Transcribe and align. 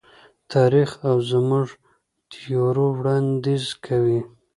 تاریخ 0.53 0.89
او 1.07 1.15
زموږ 1.31 1.67
تیوري 2.31 2.85
وړاندیز 2.97 3.65
کوي. 3.85 4.19